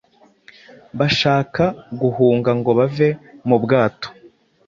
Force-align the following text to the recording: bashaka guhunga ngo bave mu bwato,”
bashaka 0.99 1.63
guhunga 2.01 2.51
ngo 2.59 2.71
bave 2.79 3.09
mu 3.47 3.57
bwato,” 3.63 4.09